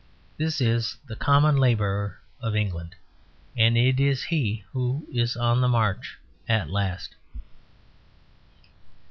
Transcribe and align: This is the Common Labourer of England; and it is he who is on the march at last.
This 0.35 0.59
is 0.59 0.97
the 1.05 1.15
Common 1.15 1.57
Labourer 1.57 2.19
of 2.41 2.55
England; 2.55 2.95
and 3.55 3.77
it 3.77 3.99
is 3.99 4.23
he 4.23 4.63
who 4.71 5.05
is 5.11 5.37
on 5.37 5.61
the 5.61 5.67
march 5.69 6.17
at 6.49 6.71
last. 6.71 7.13